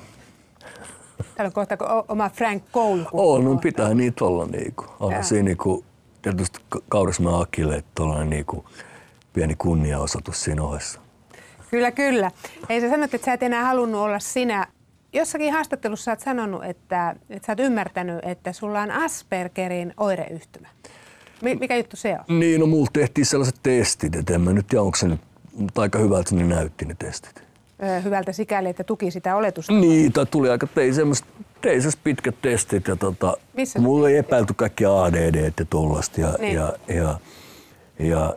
Täällä 1.36 1.48
on 1.48 1.53
kohta 1.53 1.77
oma 2.07 2.29
Frank 2.29 2.63
koulu. 2.72 3.03
Oo, 3.12 3.41
no 3.41 3.55
pitää 3.55 3.93
niitä 3.93 4.25
olla 4.25 4.45
niinku. 4.45 4.86
On 5.00 5.13
Joo. 5.13 5.24
siinä 5.24 5.45
niinku, 5.45 5.86
tietysti 6.22 6.60
Kaurismäen 6.89 7.36
Akille, 7.36 7.75
että 7.75 7.91
tuollainen 7.95 8.29
niinku 8.29 8.65
pieni 9.34 9.55
kunniaosoitus 9.55 10.43
siinä 10.43 10.63
ohessa. 10.63 11.00
Kyllä, 11.72 11.91
kyllä. 11.91 12.31
Ei 12.69 12.81
sä 12.81 12.89
sanot, 12.89 13.13
että 13.13 13.25
sä 13.25 13.34
et 13.34 13.43
enää 13.43 13.63
halunnut 13.63 14.01
olla 14.01 14.19
sinä. 14.19 14.67
Jossakin 15.13 15.53
haastattelussa 15.53 16.03
sä 16.05 16.12
oot 16.12 16.19
sanonut, 16.19 16.63
että, 16.63 17.15
että 17.29 17.45
sä 17.45 17.51
oot 17.51 17.60
ymmärtänyt, 17.60 18.19
että 18.24 18.53
sulla 18.53 18.81
on 18.81 18.91
Aspergerin 18.91 19.93
oireyhtymä. 19.98 20.67
Mi- 21.41 21.55
mikä 21.55 21.75
juttu 21.75 21.95
se 21.95 22.17
on? 22.29 22.39
Niin, 22.39 22.60
no 22.60 22.67
mulla 22.67 22.88
tehtiin 22.93 23.25
sellaiset 23.25 23.60
testit, 23.63 24.15
että 24.15 24.34
en 24.34 24.41
mä 24.41 24.53
nyt 24.53 24.67
tiedä, 24.67 24.81
onko 24.81 24.98
se 24.98 25.07
nyt, 25.07 25.22
mutta 25.59 25.81
aika 25.81 26.00
hyvältä 26.00 26.35
ne 26.35 26.43
näytti 26.43 26.85
ne 26.85 26.95
testit. 27.00 27.43
Hyvältä 28.03 28.31
sikäli, 28.31 28.69
että 28.69 28.83
tuki 28.83 29.12
sitä 29.12 29.35
oletusta. 29.35 29.74
Niin, 29.74 30.13
tai 30.13 30.25
tuli 30.25 30.50
aika, 30.50 30.67
tein 30.67 30.95
semmoista, 30.95 31.27
tein 31.62 31.81
semmoset 31.81 32.00
pitkät 32.03 32.35
testit 32.41 32.88
ja 32.88 32.95
tota, 32.95 33.38
Missä 33.53 33.79
mulla 33.79 34.09
ei 34.09 34.17
epäilty 34.17 34.53
kaikki 34.53 34.85
ADD 34.85 35.53
ja 35.59 35.65
tollasta 35.69 36.21
ja, 36.21 36.33
Niin. 36.39 36.55
ja, 36.55 36.74
ja, 36.88 37.19
ja 38.00 38.35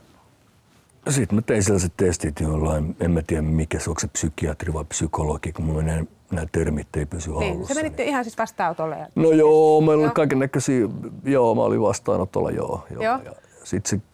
sitten 1.08 1.36
mä 1.36 1.42
tein 1.42 1.62
sellaiset 1.62 1.92
testit, 1.96 2.40
jollain, 2.40 2.96
en 3.00 3.10
mä 3.10 3.22
tiedä 3.26 3.42
mikä 3.42 3.78
se, 3.78 3.90
onko 3.90 4.00
se 4.00 4.08
psykiatri 4.08 4.72
vai 4.72 4.84
psykologi, 4.84 5.52
kun 5.52 5.64
mulla 5.64 5.82
nämä, 5.82 6.04
nämä 6.32 6.46
termit 6.52 6.96
ei 6.96 7.06
pysy 7.06 7.30
Niin, 7.30 7.52
hallussa. 7.52 7.74
se 7.74 7.80
menitte 7.82 8.04
ihan 8.04 8.24
siis 8.24 8.38
vastaanotolle. 8.38 8.96
ja- 8.98 9.06
No 9.14 9.30
joo, 9.30 9.80
meillä 9.80 9.94
Joo. 9.94 10.04
oli 10.04 10.14
kaiken 10.14 10.38
näköisiä, 10.38 10.88
joo, 11.24 11.54
mä 11.54 11.62
olin 11.62 11.80
vastaanotolla, 11.82 12.50
joo. 12.50 12.84
joo. 12.90 13.02
Joo. 13.02 13.18
Ja 13.24 13.32
sitten 13.64 14.00
se 14.00 14.04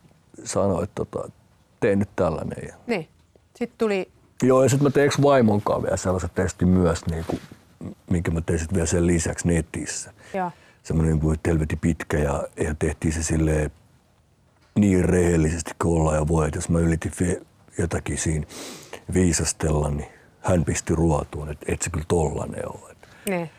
sanoi, 0.44 0.84
että 0.84 1.04
tota, 1.04 1.30
tee 1.84 1.96
nyt 1.96 2.08
tällainen. 2.16 2.68
Ja, 2.68 2.74
Niin. 2.86 3.08
Sitten 3.56 3.78
tuli, 3.78 4.08
joo, 4.42 4.62
ja 4.62 4.68
sitten 4.68 4.86
mä 4.86 4.90
tein 4.90 5.10
vaimon 5.22 5.62
vielä 5.82 5.96
sellaisen 5.96 6.30
testin 6.34 6.68
myös, 6.68 7.06
niin 7.06 7.24
kuin, 7.26 7.40
minkä 8.10 8.30
mä 8.30 8.40
tein 8.40 8.58
sitten 8.58 8.74
vielä 8.76 8.86
sen 8.86 9.06
lisäksi 9.06 9.48
netissä. 9.48 10.12
joo. 10.34 10.50
Semmoinen 10.82 11.20
kuin 11.20 11.38
helvetin 11.46 11.78
pitkä 11.78 12.18
ja, 12.18 12.48
ja 12.56 12.74
tehtiin 12.78 13.12
se 13.12 13.22
silleen 13.22 13.70
niin 14.78 15.04
rehellisesti 15.04 15.70
kuin 15.82 16.00
ollaan 16.00 16.16
ja 16.16 16.28
voi, 16.28 16.46
että 16.46 16.58
jos 16.58 16.68
mä 16.68 16.78
yritin 16.78 17.12
fi- 17.12 17.40
jotakin 17.78 18.18
siinä 18.18 18.46
viisastella, 19.14 19.90
niin 19.90 20.08
hän 20.40 20.64
pisti 20.64 20.94
ruotuun, 20.94 21.50
että 21.50 21.66
et 21.72 21.82
se 21.82 21.90
kyllä 21.90 22.04
tollanen 22.08 22.68
ole. 22.68 22.96
Niin. 23.28 23.50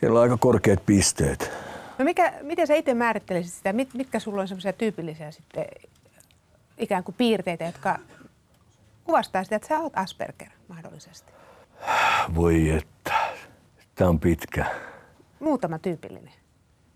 Siellä 0.00 0.18
on 0.18 0.22
aika 0.22 0.36
korkeat 0.36 0.86
pisteet. 0.86 1.50
No 1.98 2.04
mikä, 2.04 2.32
miten 2.42 2.66
sä 2.66 2.74
itse 2.74 2.94
määrittelisit 2.94 3.52
sitä? 3.54 3.72
Mit, 3.72 3.94
mitkä 3.94 4.18
sulla 4.18 4.42
on 4.42 4.48
semmoisia 4.48 4.72
tyypillisiä 4.72 5.30
sitten 5.30 5.64
ikään 6.82 7.04
kuin 7.04 7.14
piirteitä, 7.14 7.64
jotka 7.64 7.98
kuvastaa 9.04 9.44
sitä, 9.44 9.56
että 9.56 9.68
sä 9.68 9.80
oot 9.80 9.92
Asperger 9.96 10.48
mahdollisesti? 10.68 11.32
Voi 12.34 12.70
että, 12.70 13.12
tämä 13.94 14.10
on 14.10 14.20
pitkä. 14.20 14.66
Muutama 15.40 15.78
tyypillinen. 15.78 16.32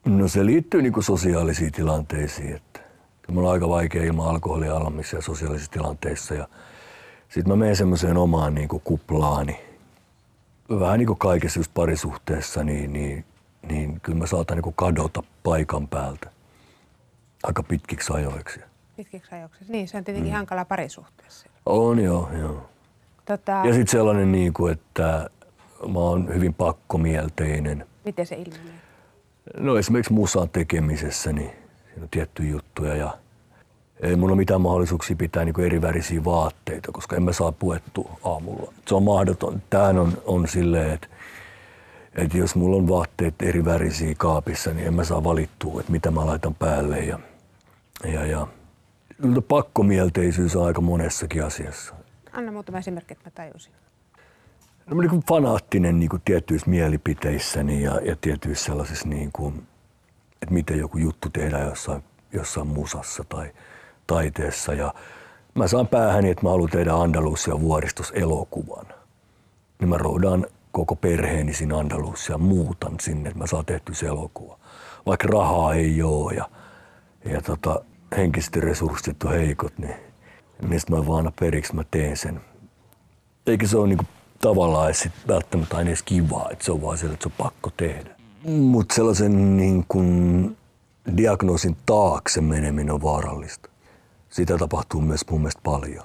No 0.04 0.28
se 0.28 0.46
liittyy 0.46 0.82
niinku 0.82 1.02
sosiaalisiin 1.02 1.72
tilanteisiin. 1.72 2.56
Että 2.56 2.80
mulla 3.28 3.48
on 3.48 3.52
aika 3.52 3.68
vaikea 3.68 4.04
ilman 4.04 4.28
alkoholia 4.28 4.74
olla 4.74 4.90
missään 4.90 5.22
sosiaalisissa 5.22 5.72
tilanteissa. 5.72 6.34
Ja 6.34 6.48
sitten 7.28 7.48
mä 7.48 7.56
menen 7.56 7.76
semmoiseen 7.76 8.16
omaan 8.16 8.54
niinku 8.54 8.78
kuplaani. 8.78 9.60
Vähän 10.80 10.98
niin 10.98 11.06
kuin 11.06 11.18
kaikessa 11.18 11.60
just 11.60 11.74
parisuhteessa, 11.74 12.64
niin, 12.64 12.92
niin, 12.92 13.24
niin 13.68 14.00
kyllä 14.00 14.18
mä 14.18 14.26
saatan 14.26 14.56
niinku 14.56 14.72
kadota 14.72 15.22
paikan 15.42 15.88
päältä 15.88 16.30
aika 17.42 17.62
pitkiksi 17.62 18.12
ajoiksi. 18.12 18.60
Pitkiksi 18.96 19.34
ajoiksi. 19.34 19.64
Niin, 19.68 19.88
se 19.88 19.96
on 19.96 20.04
tietenkin 20.04 20.32
mm. 20.32 20.36
hankala 20.36 20.64
parisuhteessa. 20.64 21.46
On 21.66 21.98
joo, 21.98 22.28
joo. 22.38 22.68
Tota, 23.26 23.52
Ja 23.52 23.72
sitten 23.72 23.88
sellainen, 23.88 24.32
niinku, 24.32 24.66
että 24.66 25.30
mä 25.92 25.98
oon 25.98 26.34
hyvin 26.34 26.54
pakkomielteinen. 26.54 27.86
miten 28.04 28.26
se 28.26 28.34
ilmenee? 28.34 28.74
No 29.56 29.78
esimerkiksi 29.78 30.12
musan 30.12 30.48
tekemisessä, 30.48 31.32
niin 31.32 31.50
siinä 31.86 32.02
on 32.02 32.08
tiettyjä 32.08 32.50
juttuja 32.50 32.94
ja 32.96 33.18
ei 34.00 34.16
mun 34.16 34.30
ole 34.30 34.36
mitään 34.36 34.60
mahdollisuuksia 34.60 35.16
pitää 35.16 35.44
niin 35.44 35.60
eri 35.60 35.82
värisiä 35.82 36.24
vaatteita, 36.24 36.92
koska 36.92 37.16
en 37.16 37.22
mä 37.22 37.32
saa 37.32 37.52
puettua 37.52 38.10
aamulla. 38.24 38.72
Se 38.86 38.94
on 38.94 39.02
mahdoton. 39.02 39.62
Tämähän 39.70 39.98
on, 39.98 40.12
on 40.24 40.48
silleen, 40.48 40.92
että, 40.92 41.06
että 42.14 42.38
jos 42.38 42.54
mulla 42.54 42.76
on 42.76 42.88
vaatteet 42.88 43.34
eri 43.42 43.64
värisiä 43.64 44.14
kaapissa, 44.18 44.72
niin 44.72 44.86
en 44.86 44.94
mä 44.94 45.04
saa 45.04 45.24
valittua, 45.24 45.80
että 45.80 45.92
mitä 45.92 46.10
mä 46.10 46.26
laitan 46.26 46.54
päälle. 46.54 46.98
Ja, 46.98 47.18
ja, 48.04 48.26
ja 48.26 48.46
pakkomielteisyys 49.48 50.56
aika 50.56 50.80
monessakin 50.80 51.44
asiassa. 51.44 51.94
Anna 52.32 52.52
muutama 52.52 52.78
esimerkki, 52.78 53.12
että 53.12 53.26
mä 53.26 53.30
tajusin. 53.30 53.72
No, 54.86 54.96
mä 54.96 55.02
niin 55.02 55.10
kuin 55.10 55.22
fanaattinen 55.28 55.98
niin 55.98 56.08
kuin 56.08 56.22
tiettyissä 56.24 56.70
mielipiteissäni 56.70 57.82
ja, 57.82 58.00
ja 58.00 58.16
tietyissä 58.20 58.64
sellaisissa, 58.64 59.08
niin 59.08 59.30
kuin, 59.32 59.66
että 60.42 60.54
miten 60.54 60.78
joku 60.78 60.98
juttu 60.98 61.30
tehdään 61.30 61.68
jossain, 61.68 62.04
jossain 62.32 62.66
musassa 62.66 63.24
tai 63.28 63.52
taiteessa. 64.06 64.74
Ja 64.74 64.94
mä 65.54 65.68
saan 65.68 65.88
päähäni, 65.88 66.30
että 66.30 66.42
mä 66.42 66.50
haluan 66.50 66.70
tehdä 66.70 66.92
Andalusia 66.92 67.60
vuoristos 67.60 68.12
elokuvan. 68.14 68.86
Niin 69.78 69.88
mä 69.88 69.98
roudaan 69.98 70.46
koko 70.72 70.96
perheeni 70.96 71.52
sinne 71.54 71.74
Andalusia 71.74 72.34
ja 72.34 72.38
muutan 72.38 73.00
sinne, 73.00 73.28
että 73.28 73.38
mä 73.38 73.46
saan 73.46 73.64
tehty 73.64 73.94
se 73.94 74.06
elokuva. 74.06 74.58
Vaikka 75.06 75.28
rahaa 75.28 75.74
ei 75.74 76.02
ole 76.02 76.34
ja, 76.34 76.48
ja 77.24 77.42
tota, 77.42 77.84
henkiset 78.16 78.56
resurssit 78.56 79.22
on 79.22 79.32
heikot, 79.32 79.78
niin 79.78 79.94
mistä 80.68 80.92
mä 80.92 81.06
vaan 81.06 81.32
periksi, 81.40 81.74
mä 81.74 81.84
teen 81.90 82.16
sen 82.16 82.40
eikä 83.46 83.66
se 83.66 83.76
ole 83.76 83.88
niinku 83.88 84.04
tavallaan 84.40 84.94
sit 84.94 85.12
välttämättä 85.28 85.76
aina 85.76 85.90
edes 85.90 86.02
kivaa, 86.02 86.48
että 86.50 86.64
se 86.64 86.72
on 86.72 86.82
vaan 86.82 86.98
siellä, 86.98 87.14
että 87.14 87.24
se 87.24 87.28
on 87.28 87.44
pakko 87.44 87.70
tehdä. 87.76 88.10
Mutta 88.44 88.94
sellaisen 88.94 89.56
niin 89.56 89.84
kuin 89.88 90.56
diagnoosin 91.16 91.76
taakse 91.86 92.40
meneminen 92.40 92.94
on 92.94 93.02
vaarallista. 93.02 93.68
Sitä 94.30 94.58
tapahtuu 94.58 95.00
myös 95.00 95.20
mun 95.30 95.40
mielestä 95.40 95.60
paljon. 95.64 96.04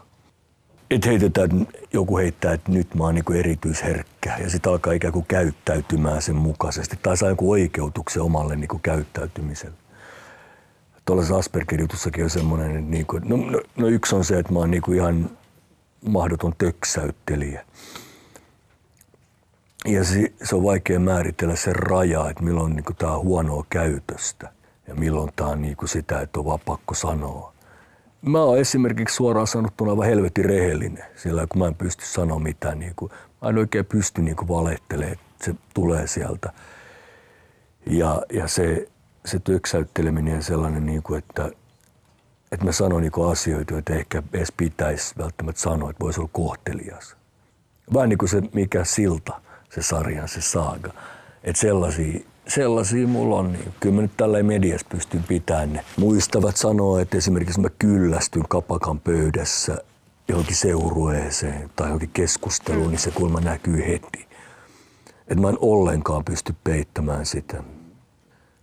Et 0.91 1.05
heitetään, 1.05 1.67
joku 1.93 2.17
heittää, 2.17 2.53
että 2.53 2.71
nyt 2.71 2.95
mä 2.95 3.03
oon 3.03 3.15
niinku 3.15 3.33
erityisherkkä 3.33 4.37
ja 4.37 4.49
sitten 4.49 4.71
alkaa 4.71 4.93
ikään 4.93 5.13
kuin 5.13 5.25
käyttäytymään 5.27 6.21
sen 6.21 6.35
mukaisesti 6.35 6.99
tai 7.03 7.17
saa 7.17 7.29
joku 7.29 7.51
oikeutuksen 7.51 8.21
omalle 8.21 8.55
niinku 8.55 8.79
käyttäytymiselle. 8.83 9.77
Tuollaisessa 11.05 11.37
Asperger-jutussakin 11.37 12.23
on 12.23 12.29
semmoinen, 12.29 12.71
että 12.71 12.91
niinku, 12.91 13.19
no, 13.25 13.37
no, 13.37 13.61
no, 13.77 13.87
yksi 13.87 14.15
on 14.15 14.25
se, 14.25 14.39
että 14.39 14.53
mä 14.53 14.59
oon 14.59 14.71
niinku 14.71 14.93
ihan 14.93 15.29
mahdoton 16.09 16.53
töksäyttelijä. 16.57 17.65
Ja 19.85 20.03
se, 20.03 20.33
se 20.43 20.55
on 20.55 20.63
vaikea 20.63 20.99
määritellä 20.99 21.55
se 21.55 21.73
raja, 21.73 22.29
että 22.29 22.43
milloin 22.43 22.75
niin 22.75 22.85
tämä 22.97 23.11
on 23.11 23.23
huonoa 23.23 23.65
käytöstä 23.69 24.51
ja 24.87 24.95
milloin 24.95 25.31
tämä 25.35 25.49
on 25.49 25.61
niin 25.61 25.77
sitä, 25.85 26.21
että 26.21 26.39
on 26.39 26.45
vaan 26.45 26.59
pakko 26.65 26.93
sanoa. 26.93 27.53
Mä 28.21 28.43
oon 28.43 28.59
esimerkiksi 28.59 29.15
suoraan 29.15 29.47
sanottuna 29.47 29.91
aivan 29.91 30.05
helvetin 30.05 30.45
rehellinen, 30.45 31.05
sillä 31.15 31.47
kun 31.49 31.59
mä 31.59 31.67
en 31.67 31.75
pysty 31.75 32.05
sanoa 32.05 32.39
mitään, 32.39 32.79
niin 32.79 32.93
mä 33.41 33.49
en 33.49 33.57
oikein 33.57 33.85
pysty 33.85 34.21
niin 34.21 34.35
valehtelemaan, 34.47 35.13
että 35.13 35.45
se 35.45 35.55
tulee 35.73 36.07
sieltä. 36.07 36.53
Ja, 37.85 38.21
ja 38.33 38.47
se, 38.47 38.87
se 39.25 39.39
töksäytteleminen 39.39 40.35
ja 40.35 40.43
sellainen, 40.43 40.85
niin 40.85 41.03
kuin, 41.03 41.17
että, 41.17 41.51
että 42.51 42.65
mä 42.65 42.71
sanon 42.71 43.01
niin 43.01 43.31
asioita, 43.31 43.73
joita 43.73 43.93
ehkä 43.93 44.23
edes 44.33 44.51
pitäisi 44.57 45.15
välttämättä 45.17 45.61
sanoa, 45.61 45.89
että 45.89 46.03
voisi 46.03 46.19
olla 46.19 46.29
kohtelias. 46.33 47.15
Vähän 47.93 48.09
niin 48.09 48.17
kuin 48.17 48.29
se 48.29 48.41
mikä 48.53 48.83
silta, 48.83 49.41
se 49.69 49.81
sarjan, 49.81 50.27
se 50.27 50.41
saaga. 50.41 50.93
Että 51.43 51.61
sellaisia, 51.61 52.19
sellaisia 52.47 53.07
mulla 53.07 53.35
on. 53.35 53.51
Niin 53.51 53.73
kyllä 53.79 53.95
mä 53.95 54.01
nyt 54.01 54.17
tällä 54.17 54.43
mediassa 54.43 54.87
pystyn 54.89 55.23
pitämään 55.23 55.73
ne. 55.73 55.85
Muistavat 55.97 56.57
sanoa, 56.57 57.01
että 57.01 57.17
esimerkiksi 57.17 57.61
mä 57.61 57.69
kyllästyn 57.79 58.45
kapakan 58.49 58.99
pöydässä 58.99 59.77
johonkin 60.27 60.55
seurueeseen 60.55 61.69
tai 61.75 61.87
johonkin 61.87 62.09
keskusteluun, 62.13 62.89
niin 62.89 62.99
se 62.99 63.11
kulma 63.11 63.39
näkyy 63.39 63.87
heti. 63.87 64.27
Että 65.27 65.41
mä 65.41 65.49
en 65.49 65.57
ollenkaan 65.61 66.25
pysty 66.25 66.55
peittämään 66.63 67.25
sitä. 67.25 67.63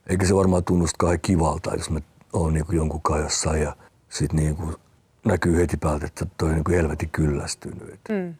Eikä 0.08 0.26
se 0.26 0.34
varmaan 0.34 0.64
tunnustakaan 0.64 1.18
kivalta, 1.22 1.74
jos 1.74 1.90
mä 1.90 2.00
oon 2.32 2.54
niin 2.54 2.64
jonkun 2.72 3.02
kanssa 3.02 3.22
jossain 3.24 3.62
ja 3.62 3.76
sit 4.08 4.32
niin 4.32 4.56
kuin 4.56 4.76
näkyy 5.24 5.56
heti 5.56 5.76
päältä, 5.76 6.06
että 6.06 6.26
toi 6.38 6.48
on 6.48 6.54
niin 6.54 6.64
helvetin 6.70 7.08
kyllästynyt. 7.10 8.00
Mm. 8.08 8.34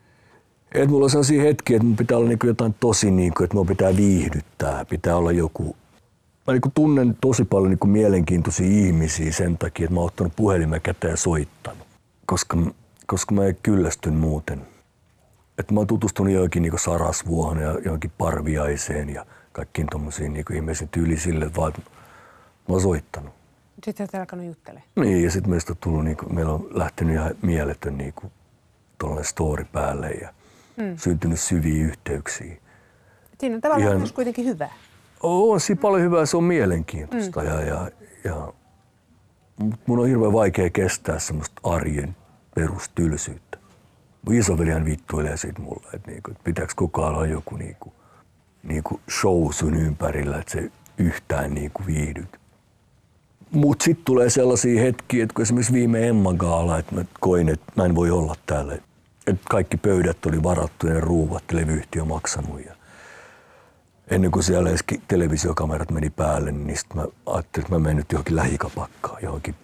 Et 0.73 0.91
mulla 0.91 1.05
on 1.05 1.11
sellaisia 1.11 1.43
hetkiä, 1.43 1.77
että 1.77 1.87
mun 1.87 1.97
pitää 1.97 2.17
olla 2.17 2.29
niin 2.29 2.39
jotain 2.45 2.75
tosi, 2.81 3.11
niin 3.11 3.35
kuin, 3.35 3.45
että 3.45 3.57
mun 3.57 3.67
pitää 3.67 3.97
viihdyttää, 3.97 4.85
pitää 4.85 5.17
olla 5.17 5.33
joku... 5.33 5.77
Mä 6.47 6.53
niin 6.53 6.73
tunnen 6.75 7.17
tosi 7.21 7.45
paljon 7.45 7.71
niin 7.71 7.91
mielenkiintoisia 7.91 8.67
ihmisiä 8.67 9.33
sen 9.33 9.59
takia, 9.59 9.85
että 9.85 9.95
mä 9.95 10.01
oon 10.01 10.07
ottanut 10.07 10.33
puhelimen 10.37 10.81
käteen 10.81 11.11
ja 11.11 11.17
soittanut. 11.17 11.87
Koska, 12.27 12.57
koska 13.07 13.35
mä 13.35 13.45
en 13.45 13.57
kyllästyn 13.63 14.15
muuten. 14.15 14.67
että 15.59 15.75
mä 15.75 15.81
oon 15.81 15.87
tutustunut 15.87 16.33
joihinkin 16.33 16.63
niin 16.63 16.79
Sarasvuohon 16.79 17.59
ja 17.59 17.79
johonkin 17.85 18.13
Parviaiseen 18.19 19.09
ja 19.09 19.27
kaikkiin 19.59 19.87
tuommoisiin 19.91 20.33
niin 20.33 20.45
ihmisiin 20.55 20.89
tyyli 20.89 21.17
sille, 21.17 21.51
vaan 21.57 21.69
että 21.69 21.91
mä 22.69 22.73
oon 22.73 22.81
soittanut. 22.81 23.33
Sitten 23.85 24.05
olet 24.05 24.15
alkanut 24.15 24.47
juttelemaan. 24.47 24.89
Niin, 24.97 25.25
ja 25.25 25.31
sitten 25.31 25.51
meistä 25.51 25.73
on 25.73 25.77
tullut, 25.81 26.05
niin 26.05 26.17
kuin, 26.17 26.35
meillä 26.35 26.53
on 26.53 26.69
lähtenyt 26.71 27.15
ihan 27.15 27.35
mieletön 27.43 27.99
niin 27.99 28.13
kuin, 28.13 28.33
story 29.23 29.65
päälle 29.73 30.11
ja 30.11 30.29
mm. 30.77 30.97
syntynyt 30.97 31.41
syviä 31.41 31.85
yhteyksiä. 31.85 32.57
Siinä 33.41 33.55
on 33.55 33.61
tavallaan 33.61 33.89
Ihan- 33.89 34.01
myös 34.01 34.13
kuitenkin 34.13 34.45
hyvää. 34.45 34.73
On 35.23 35.61
siinä 35.61 35.81
paljon 35.81 36.03
hyvää, 36.03 36.27
se 36.27 36.37
on 36.37 36.45
mielenkiintoista. 36.45 37.41
Mm. 37.41 37.47
Ja, 37.47 37.61
ja, 37.61 37.91
ja, 38.25 38.53
mut 39.61 39.81
mun 39.87 39.99
on 39.99 40.09
hirveän 40.09 40.33
vaikea 40.33 40.71
kestää 40.71 41.19
semmoista 41.19 41.61
arjen 41.65 42.17
perustylsyyttä. 42.55 43.59
Mun 44.27 44.35
isovelihän 44.35 44.85
vittuilee 44.85 45.37
siitä 45.37 45.61
mulle, 45.61 45.89
että 45.95 46.11
niinku, 46.11 46.31
et 46.31 46.45
pitääkö 46.45 46.73
koko 46.77 47.03
ajan 47.03 47.15
olla 47.15 47.27
joku 47.27 47.57
niinku, 47.57 47.93
niinku 48.69 49.01
show 49.21 49.53
sun 49.53 49.75
ympärillä, 49.77 50.39
että 50.39 50.53
se 50.53 50.71
yhtään 50.99 51.55
niinku 51.55 51.83
viihdyt. 51.87 52.39
Mutta 53.51 53.85
sitten 53.85 54.05
tulee 54.05 54.31
sellaisia 54.31 54.83
hetkiä, 54.83 55.23
että 55.23 55.35
kun 55.35 55.43
esimerkiksi 55.43 55.73
viime 55.73 56.09
Emma 56.09 56.35
Gaala, 56.35 56.79
että 56.79 56.95
mä 56.95 57.05
koin, 57.21 57.49
että 57.49 57.73
mä 57.77 57.85
en 57.85 57.95
voi 57.95 58.11
olla 58.11 58.35
täällä. 58.47 58.75
Että 59.27 59.43
kaikki 59.51 59.77
pöydät 59.77 60.27
oli 60.27 60.43
varattu 60.43 60.87
ja 60.87 61.01
ruuvat 61.01 61.45
levyyhtiö 61.53 62.05
maksanut. 62.05 62.65
Ja 62.67 62.73
ennen 64.11 64.31
kuin 64.31 64.43
siellä 64.43 64.69
edes 64.69 64.85
televisiokamerat 65.09 65.91
meni 65.91 66.11
päälle, 66.11 66.53
niin 66.53 66.79
sit 66.79 66.95
mä 66.95 67.05
ajattelin, 67.27 67.65
että 67.65 67.75
mä 67.75 67.79
menen 67.79 67.97
nyt 67.97 68.13
johonkin 68.13 68.37
lähikapakkaan, 68.37 69.23
johonkin 69.23 69.55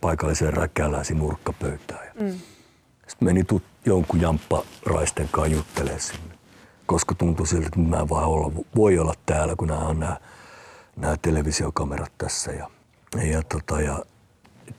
paikalliseen 0.00 0.52
räkäläisiin 0.52 1.18
nurkkapöytään. 1.18 2.06
Ja 2.06 2.22
mm. 2.22 2.38
Sitten 3.08 3.28
menin 3.28 3.46
tut, 3.46 3.62
jonkun 3.84 4.20
jampparaisten 4.20 5.28
kanssa 5.32 5.54
juttelemaan 5.54 6.00
sinne, 6.00 6.33
koska 6.86 7.14
tuntui 7.14 7.46
siltä, 7.46 7.66
että 7.66 7.80
mä 7.80 7.96
en 7.96 8.08
vaan 8.08 8.24
olla, 8.24 8.52
voi 8.76 8.98
olla 8.98 9.14
täällä, 9.26 9.56
kun 9.56 9.68
nämä 9.68 9.80
on 9.80 10.00
nämä, 10.00 10.16
nämä 10.96 11.16
televisiokamerat 11.22 12.12
tässä. 12.18 12.52
Ja, 12.52 12.68
ja, 13.22 13.42
tota, 13.42 13.80
ja 13.80 13.98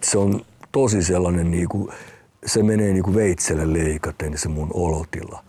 se 0.01 0.17
on 0.17 0.41
tosi 0.71 1.03
sellainen, 1.03 1.51
niin 1.51 1.69
kuin, 1.69 1.93
se 2.45 2.63
menee 2.63 2.93
niin 2.93 3.03
kuin 3.03 3.15
veitselle 3.15 3.73
leikaten 3.73 4.37
se 4.37 4.49
mun 4.49 4.71
olotila. 4.73 5.43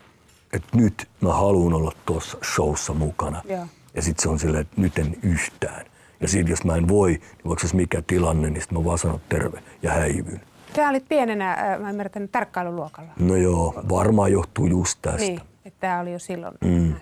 Että 0.53 0.77
nyt 0.77 1.09
mä 1.21 1.33
haluan 1.33 1.75
olla 1.75 1.93
tuossa 2.07 2.39
showssa 2.55 2.95
mukana. 2.95 3.43
Joo. 3.49 3.67
Ja 3.95 4.03
sitten 4.03 4.23
se 4.23 4.29
on 4.29 4.39
silleen, 4.39 4.63
että 4.63 4.81
nyt 4.81 4.99
en 4.99 5.17
yhtään. 5.23 5.87
Ja 6.21 6.29
sitten 6.29 6.51
jos 6.51 6.65
mä 6.65 6.77
en 6.77 6.89
voi, 6.89 7.11
niin 7.11 7.49
vaikka 7.49 7.69
se 7.69 7.77
mikä 7.77 8.03
tilanne, 8.07 8.51
niin 8.51 8.61
sitten 8.61 8.79
mä 8.79 8.85
vaan 8.85 8.99
sanon 8.99 9.21
terve 9.29 9.63
ja 9.83 9.93
häivyn. 9.93 10.41
Sä 10.77 10.89
olit 10.89 11.09
pienenä, 11.09 11.79
mä 11.81 11.91
ymmärrän, 11.91 12.29
tarkkailuluokalla. 12.33 13.13
No 13.19 13.37
joo, 13.37 13.83
varmaan 13.89 14.33
johtuu 14.33 14.67
just 14.67 14.99
tästä. 15.03 15.21
Niin, 15.21 15.41
että 15.67 15.81
tämä 15.81 16.01
oli 16.01 16.13
jo 16.13 16.19
silloin. 16.19 16.55
Mm. 16.65 16.95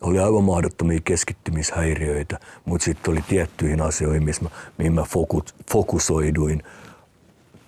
Oli 0.00 0.18
aivan 0.18 0.44
mahdottomia 0.44 1.00
keskittymishäiriöitä, 1.04 2.40
mutta 2.64 2.84
sitten 2.84 3.12
oli 3.12 3.20
tiettyihin 3.28 3.80
asioihin, 3.82 4.24
missä 4.24 4.42
mä, 4.42 4.50
mihin 4.78 4.92
mä 4.92 5.02
fokus, 5.02 5.54
fokusoiduin 5.72 6.62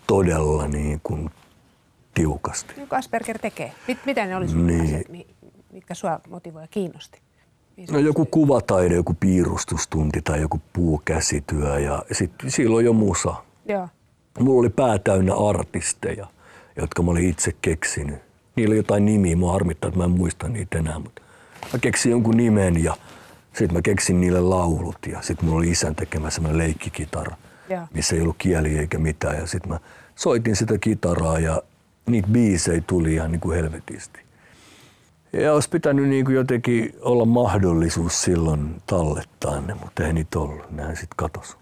todella 0.07 0.69
niin 0.69 1.01
kuin 1.03 1.31
tiukasti. 2.15 2.75
Niin 2.77 2.89
kuin 2.89 2.99
Asperger 2.99 3.39
tekee. 3.39 3.73
Mit, 3.89 3.99
mitä 4.07 4.27
ne 4.27 4.37
oli 4.37 4.49
sun 4.49 4.67
Niin. 4.67 4.85
asiat, 4.85 5.09
mi- 5.09 5.27
mitkä 5.73 5.95
sua 5.95 6.21
motivoi 6.29 6.63
ja 6.63 6.69
kiinnosti? 6.71 7.21
No 7.91 7.99
joku 7.99 8.25
kuvataide, 8.27 8.95
joku 8.95 9.15
piirustustunti 9.21 10.23
tai 10.23 10.41
joku 10.41 10.61
puukäsityö 10.73 11.79
ja 11.79 12.03
sitten 12.13 12.51
silloin 12.51 12.85
jo 12.87 12.93
musa. 12.93 13.35
Joo. 13.69 13.89
Mulla 14.41 14.61
oli 14.61 14.69
pää 14.71 14.99
täynnä 14.99 15.35
artisteja, 15.49 16.27
jotka 16.77 17.03
mä 17.03 17.11
olin 17.11 17.29
itse 17.31 17.53
keksinyt. 17.63 18.19
Niillä 18.56 18.73
oli 18.73 18.76
jotain 18.76 19.04
nimiä, 19.04 19.37
mua 19.37 19.52
harmittaa, 19.52 19.88
että 19.88 19.99
mä 19.99 20.04
en 20.04 20.11
muista 20.11 20.49
niitä 20.49 20.78
enää, 20.78 20.99
mutta 20.99 21.23
mä 21.73 21.78
keksin 21.78 22.12
jonkun 22.12 22.37
nimen 22.37 22.85
ja 22.85 22.97
sitten 23.52 23.73
mä 23.78 23.82
keksin 23.82 24.21
niille 24.21 24.40
laulut 24.40 24.99
ja 25.06 25.23
sitten 25.23 25.44
mulla 25.44 25.59
oli 25.59 25.71
isän 25.71 25.94
tekemä 25.94 26.30
semmoinen 26.30 26.58
leikkikitara, 26.58 27.36
Joo. 27.69 27.86
missä 27.95 28.17
ei 28.17 28.23
ollut 28.23 28.36
kieli 28.38 28.78
eikä 28.78 28.99
mitään 28.99 29.36
ja 29.38 29.47
sitten 29.47 29.73
mä 29.73 29.78
soitin 30.15 30.56
sitä 30.56 30.78
kitaraa 30.78 31.38
ja 31.38 31.62
niitä 32.06 32.28
biisejä 32.28 32.82
tuli 32.86 33.15
ihan 33.15 33.32
niin 33.32 33.41
kuin 33.41 33.56
helvetisti. 33.56 34.21
Ja 35.32 35.54
olisi 35.54 35.69
pitänyt 35.69 36.08
niin 36.08 36.25
kuin 36.25 36.34
jotenkin 36.34 36.95
olla 37.00 37.25
mahdollisuus 37.25 38.23
silloin 38.23 38.82
tallettaa 38.86 39.60
ne, 39.60 39.75
mutta 39.75 40.06
ei 40.06 40.12
niitä 40.12 40.38
ollut. 40.38 40.71
Nehän 40.71 40.97
sitten 40.97 41.17
katos. 41.17 41.56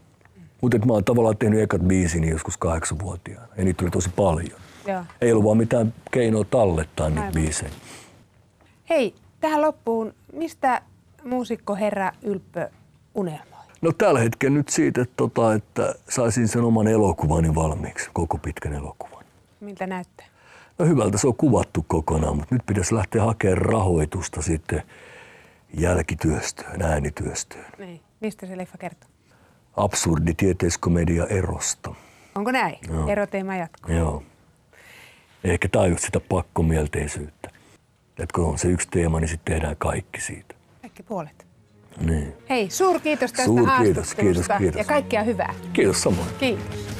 Mutta 0.61 0.79
mä 0.79 0.93
oon 0.93 1.05
tavallaan 1.05 1.37
tehnyt 1.37 1.61
ekat 1.61 1.81
biisini 1.81 2.31
joskus 2.31 2.57
kahdeksanvuotiaana. 2.57 3.49
Ja 3.57 3.65
niitä 3.65 3.79
tuli 3.79 3.91
tosi 3.91 4.11
paljon. 4.17 4.61
Joo. 4.91 5.05
Ei 5.21 5.33
ollut 5.33 5.45
vaan 5.45 5.57
mitään 5.57 5.95
keinoa 6.11 6.45
tallettaa 6.45 7.09
niitä 7.09 7.21
Aivan. 7.21 7.35
biisejä. 7.35 7.71
Hei, 8.91 9.15
tähän 9.41 9.61
loppuun, 9.61 10.15
mistä 10.33 10.83
muusikko 11.25 11.75
herra 11.77 12.13
Ylppö 12.23 12.71
unelmoi? 13.15 13.61
No 13.83 13.93
tällä 13.93 14.21
hetkellä 14.21 14.57
nyt 14.57 14.69
siitä, 14.69 15.03
että, 15.03 15.15
tota, 15.17 15.55
että 15.55 15.95
saisin 16.09 16.49
sen 16.49 16.63
oman 16.63 16.89
elokuvani 16.89 17.55
valmiiksi, 17.55 18.11
koko 18.13 18.39
pitkän 18.39 18.73
elokuvan. 18.73 19.25
Miltä 19.61 19.87
näyttää? 19.87 20.27
No 20.79 20.87
hyvältä 20.87 21.19
se 21.19 21.27
on 21.27 21.37
kuvattu 21.37 21.85
kokonaan, 21.89 22.37
mutta 22.37 22.55
nyt 22.55 22.67
pitäisi 22.67 22.95
lähteä 22.95 23.23
hakemaan 23.25 23.59
rahoitusta 23.59 24.43
sitten 24.43 24.83
jälkityöstöön, 25.79 26.83
äänityöstöön. 26.83 27.67
Niin. 27.79 28.01
Mistä 28.21 28.47
se 28.47 28.57
leffa 28.57 28.79
kertoo? 28.79 29.11
Absurdi 29.77 30.35
tieteiskomedia 30.35 31.27
erosta. 31.27 31.95
Onko 32.35 32.51
näin? 32.51 32.79
Joo. 32.93 33.09
Eroteema 33.09 33.57
jatkuu. 33.57 33.95
Joo. 33.95 34.23
Ehkä 35.45 35.69
tämä 35.69 35.83
on 35.83 35.91
just 35.91 36.05
sitä 36.05 36.21
pakkomielteisyyttä. 36.21 37.49
Että 38.19 38.35
kun 38.35 38.45
on 38.45 38.59
se 38.59 38.69
yksi 38.69 38.89
teema, 38.91 39.21
niin 39.21 39.29
sitten 39.29 39.55
tehdään 39.55 39.77
kaikki 39.77 40.21
siitä. 40.21 40.55
Kaikki 40.81 41.03
puolet. 41.03 41.47
Niin. 42.01 42.33
Hei, 42.51 42.71
suurkiitos 42.71 43.33
tästä 43.33 43.45
Suurkiitos, 43.45 44.15
kiitos, 44.15 44.47
kiitos. 44.59 44.79
ja 44.79 44.85
kaikkea 44.85 45.23
hyvää. 45.23 45.55
Kiitos 45.73 46.03
samoin. 46.03 46.29
Kiitos. 46.41 47.00